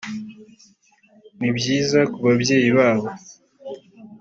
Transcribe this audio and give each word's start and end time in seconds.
ni 1.39 1.49
byiza 1.57 1.99
ku 2.11 2.17
babyeyi 2.25 2.69
babo 2.77 3.07